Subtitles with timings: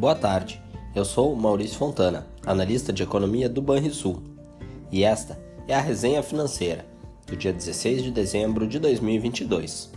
[0.00, 0.62] Boa tarde,
[0.94, 4.22] eu sou Maurício Fontana, analista de economia do Banrisul,
[4.90, 5.38] e esta
[5.68, 6.86] é a resenha financeira
[7.26, 9.92] do dia 16 de dezembro de 2022.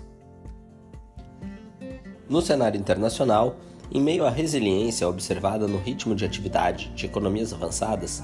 [2.29, 3.55] No cenário internacional,
[3.89, 8.21] em meio à resiliência observada no ritmo de atividade de economias avançadas,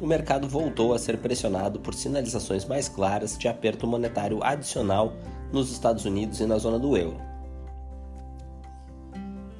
[0.00, 5.12] o mercado voltou a ser pressionado por sinalizações mais claras de aperto monetário adicional
[5.52, 7.20] nos Estados Unidos e na zona do euro.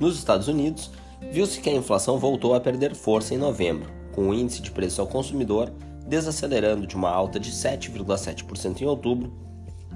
[0.01, 0.91] Nos Estados Unidos,
[1.31, 5.01] viu-se que a inflação voltou a perder força em novembro, com o índice de preço
[5.01, 5.73] ao consumidor
[6.07, 9.33] desacelerando de uma alta de 7,7% em outubro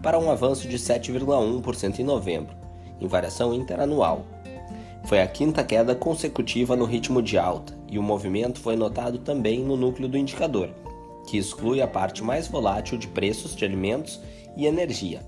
[0.03, 2.55] para um avanço de 7,1% em novembro,
[3.01, 4.27] em variação interanual.
[5.05, 9.65] Foi a quinta queda consecutiva no ritmo de alta, e o movimento foi notado também
[9.65, 10.71] no núcleo do indicador,
[11.27, 14.21] que exclui a parte mais volátil de preços de alimentos
[14.57, 15.21] e energia.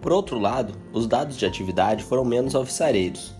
[0.00, 3.34] Por outro lado, os dados de atividade foram menos alvissareiros.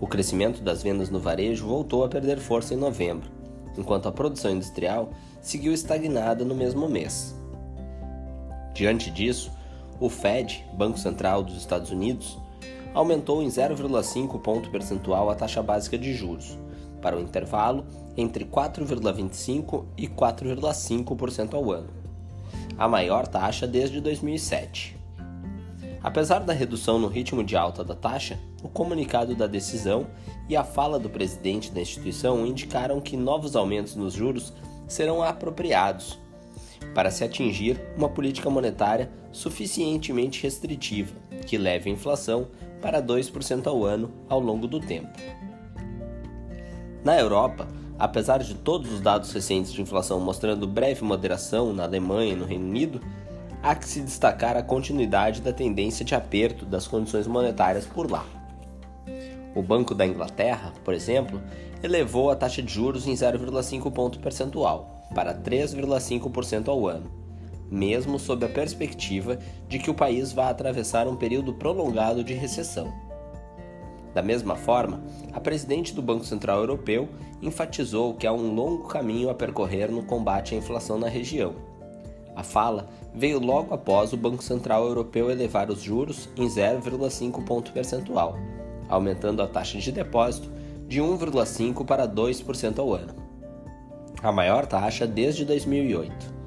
[0.00, 3.30] O crescimento das vendas no varejo voltou a perder força em novembro,
[3.76, 5.10] enquanto a produção industrial
[5.42, 7.36] seguiu estagnada no mesmo mês.
[8.72, 9.52] Diante disso,
[10.00, 12.38] o Fed, Banco Central dos Estados Unidos,
[12.94, 16.58] aumentou em 0,5 ponto percentual a taxa básica de juros,
[17.02, 17.84] para o intervalo
[18.16, 21.88] entre 4,25 e 4,5% ao ano,
[22.78, 24.99] a maior taxa desde 2007.
[26.02, 30.06] Apesar da redução no ritmo de alta da taxa, o comunicado da decisão
[30.48, 34.52] e a fala do presidente da instituição indicaram que novos aumentos nos juros
[34.88, 36.18] serão apropriados
[36.94, 41.14] para se atingir uma política monetária suficientemente restritiva
[41.46, 42.48] que leve a inflação
[42.80, 45.18] para 2% ao ano ao longo do tempo.
[47.04, 52.32] Na Europa, apesar de todos os dados recentes de inflação mostrando breve moderação na Alemanha
[52.32, 53.00] e no Reino Unido,
[53.62, 58.24] há que se destacar a continuidade da tendência de aperto das condições monetárias por lá.
[59.54, 61.40] O Banco da Inglaterra, por exemplo,
[61.82, 67.10] elevou a taxa de juros em 0,5 ponto percentual para 3,5% ao ano,
[67.70, 69.38] mesmo sob a perspectiva
[69.68, 72.92] de que o país vá atravessar um período prolongado de recessão.
[74.14, 77.08] Da mesma forma, a presidente do Banco Central Europeu
[77.42, 81.70] enfatizou que há um longo caminho a percorrer no combate à inflação na região
[82.34, 87.72] a fala veio logo após o Banco Central Europeu elevar os juros em 0,5 ponto
[87.72, 88.36] percentual,
[88.88, 90.50] aumentando a taxa de depósito
[90.86, 93.14] de 1,5 para 2% ao ano,
[94.22, 96.40] a maior taxa desde 2008.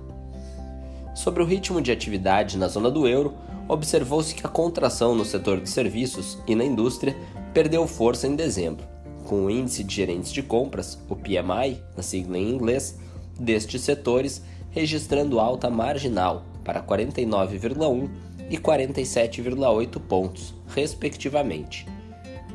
[1.16, 3.34] Sobre o ritmo de atividade na zona do euro,
[3.68, 7.16] observou-se que a contração no setor de serviços e na indústria
[7.54, 8.86] perdeu força em dezembro,
[9.26, 13.00] com o índice de gerentes de compras, o PMI, na sigla em inglês,
[13.40, 18.10] destes setores registrando alta marginal para 49,1
[18.50, 21.88] e 47,8 pontos, respectivamente.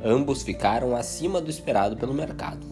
[0.05, 2.67] Ambos ficaram acima do esperado pelo mercado.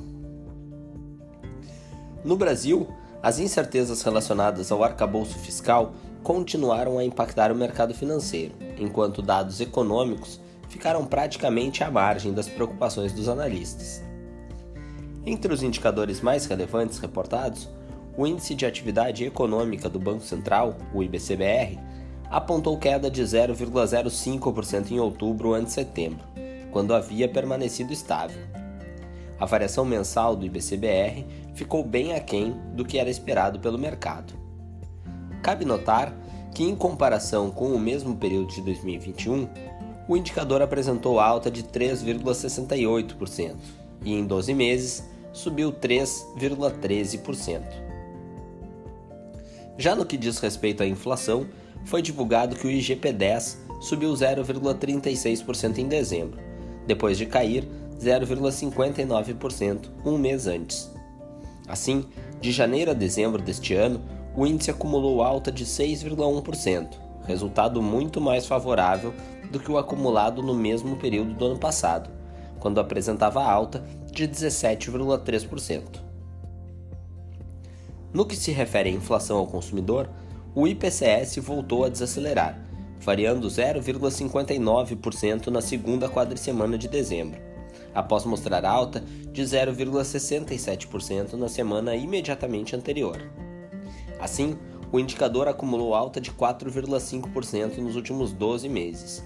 [2.25, 2.89] No Brasil,
[3.23, 10.41] as incertezas relacionadas ao arcabouço fiscal continuaram a impactar o mercado financeiro, enquanto dados econômicos
[10.69, 14.03] ficaram praticamente à margem das preocupações dos analistas.
[15.25, 17.69] Entre os indicadores mais relevantes reportados,
[18.17, 21.79] o Índice de Atividade Econômica do Banco Central, o IBCBR,
[22.31, 26.25] apontou queda de 0,05% em outubro ante setembro,
[26.73, 28.43] quando havia permanecido estável.
[29.39, 34.33] A variação mensal do IBCBR ficou bem aquém do que era esperado pelo mercado.
[35.43, 36.17] Cabe notar
[36.55, 39.47] que, em comparação com o mesmo período de 2021,
[40.09, 43.57] o indicador apresentou alta de 3,68%
[44.03, 47.86] e, em 12 meses, subiu 3,13%.
[49.79, 51.47] Já no que diz respeito à inflação,
[51.85, 56.41] foi divulgado que o IGP-10 subiu 0,36% em dezembro,
[56.87, 57.69] depois de cair
[58.01, 60.91] 0,59% um mês antes.
[61.69, 62.05] Assim,
[62.41, 64.01] de janeiro a dezembro deste ano,
[64.35, 66.89] o índice acumulou alta de 6,1%,
[67.27, 69.13] resultado muito mais favorável
[69.51, 72.11] do que o acumulado no mesmo período do ano passado,
[72.59, 76.06] quando apresentava alta de 17,3%.
[78.17, 80.09] No que se refere à inflação ao consumidor,
[80.55, 82.59] o IPCS voltou a desacelerar,
[82.99, 87.39] variando 0,59% na segunda quadricemana de dezembro,
[87.95, 93.21] após mostrar alta de 0,67% na semana imediatamente anterior.
[94.19, 94.57] Assim,
[94.91, 99.23] o indicador acumulou alta de 4,5% nos últimos 12 meses.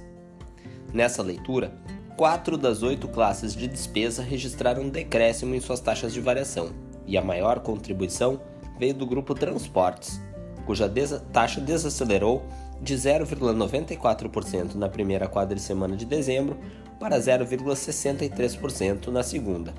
[0.92, 1.72] Nessa leitura,
[2.16, 6.70] quatro das oito classes de despesa registraram decréscimo em suas taxas de variação,
[7.06, 8.40] e a maior contribuição
[8.81, 10.19] veio do grupo Transportes,
[10.65, 10.91] cuja
[11.31, 12.43] taxa desacelerou
[12.81, 16.56] de 0,94% na primeira quadricemana de dezembro
[16.99, 19.75] para 0,63% na segunda.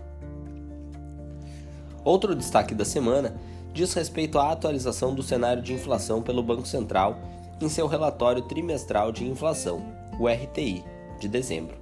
[2.03, 3.35] Outro destaque da semana
[3.73, 7.17] diz respeito à atualização do cenário de inflação pelo Banco Central
[7.59, 9.81] em seu relatório trimestral de inflação,
[10.19, 10.83] o RTI,
[11.19, 11.75] de dezembro.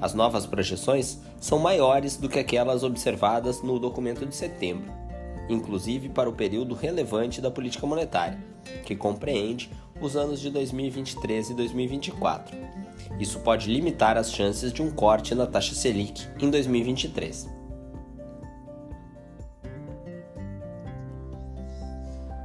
[0.00, 4.90] As novas projeções são maiores do que aquelas observadas no documento de setembro,
[5.48, 8.38] inclusive para o período relevante da política monetária,
[8.84, 9.70] que compreende
[10.00, 12.56] os anos de 2023 e 2024.
[13.18, 17.48] Isso pode limitar as chances de um corte na taxa Selic em 2023.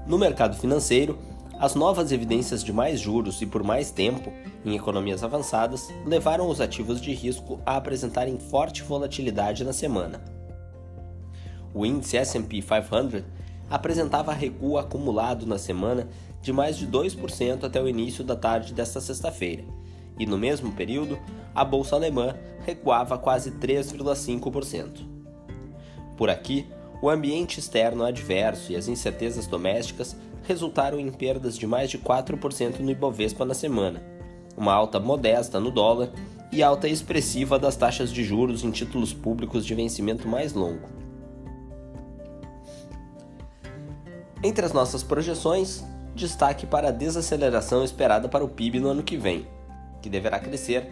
[0.05, 1.17] No mercado financeiro,
[1.59, 4.31] as novas evidências de mais juros e por mais tempo
[4.65, 10.34] em economias avançadas levaram os ativos de risco a apresentarem forte volatilidade na semana.
[11.75, 13.21] O índice SP 500
[13.69, 16.07] apresentava recuo acumulado na semana
[16.41, 19.65] de mais de 2% até o início da tarde desta sexta-feira,
[20.17, 21.19] e no mesmo período,
[21.53, 22.33] a bolsa alemã
[22.65, 25.05] recuava quase 3,5%.
[26.15, 26.65] Por aqui,
[27.01, 32.79] o ambiente externo adverso e as incertezas domésticas resultaram em perdas de mais de 4%
[32.79, 34.01] no Ibovespa na semana,
[34.55, 36.09] uma alta modesta no dólar
[36.53, 41.04] e alta expressiva das taxas de juros em títulos públicos de vencimento mais longo.
[44.45, 45.83] Entre as nossas projeções,
[46.13, 49.47] destaque para a desaceleração esperada para o PIB no ano que vem,
[50.03, 50.87] que deverá crescer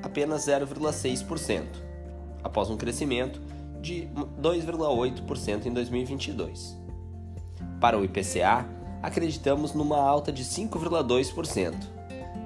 [0.00, 1.64] apenas 0,6%,
[2.44, 3.42] após um crescimento
[3.80, 4.08] de
[4.40, 6.78] 2,8% em 2022.
[7.80, 8.64] Para o IPCA,
[9.02, 11.74] acreditamos numa alta de 5,2%,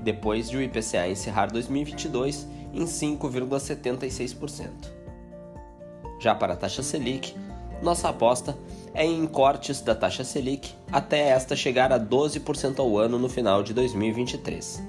[0.03, 4.71] depois de o IPCA encerrar 2022 em 5,76%.
[6.19, 7.37] Já para a taxa Selic,
[7.83, 8.57] nossa aposta
[8.93, 13.63] é em cortes da taxa Selic até esta chegar a 12% ao ano no final
[13.63, 14.83] de 2023.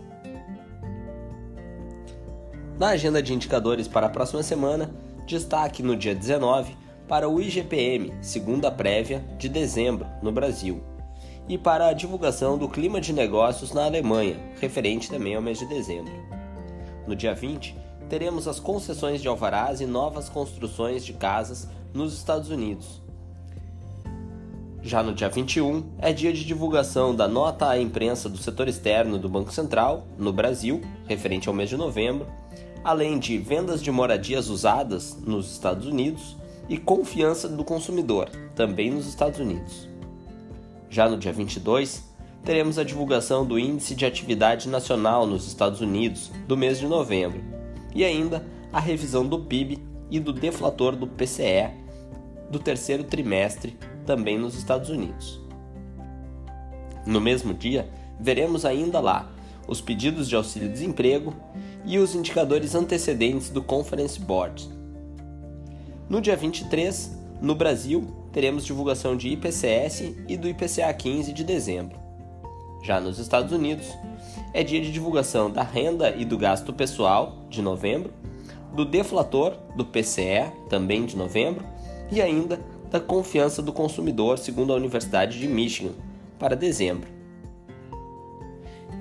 [2.79, 4.89] Na agenda de indicadores para a próxima semana,
[5.27, 6.75] destaque no dia 19
[7.07, 10.81] para o IGPM, segunda prévia de dezembro, no Brasil,
[11.47, 15.65] e para a divulgação do clima de negócios na Alemanha, referente também ao mês de
[15.65, 16.13] dezembro.
[17.05, 17.75] No dia 20,
[18.07, 23.01] teremos as concessões de alvarás e novas construções de casas nos Estados Unidos.
[24.81, 29.17] Já no dia 21, é dia de divulgação da nota à imprensa do setor externo
[29.17, 32.25] do Banco Central, no Brasil, referente ao mês de novembro,
[32.83, 36.37] além de vendas de moradias usadas nos Estados Unidos
[36.69, 39.89] e confiança do consumidor, também nos Estados Unidos.
[40.89, 42.03] Já no dia 22,
[42.43, 47.43] teremos a divulgação do Índice de Atividade Nacional nos Estados Unidos do mês de novembro
[47.93, 51.71] e ainda a revisão do PIB e do deflator do PCE
[52.49, 55.39] do terceiro trimestre, também nos Estados Unidos.
[57.05, 57.87] No mesmo dia,
[58.19, 59.31] veremos ainda lá
[59.67, 61.33] os pedidos de auxílio-desemprego
[61.85, 64.67] e os indicadores antecedentes do Conference Board.
[66.09, 68.03] No dia 23, no Brasil,
[68.33, 71.99] teremos divulgação de IPCS e do IPCA 15 de dezembro.
[72.81, 73.87] Já nos Estados Unidos,
[74.53, 78.11] é dia de divulgação da renda e do gasto pessoal de novembro,
[78.73, 81.65] do deflator do PCE, também de novembro,
[82.11, 85.93] e ainda da confiança do consumidor, segundo a Universidade de Michigan,
[86.37, 87.07] para dezembro.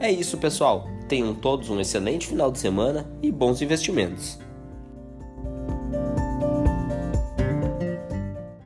[0.01, 0.87] É isso, pessoal.
[1.09, 4.39] Tenham todos um excelente final de semana e bons investimentos.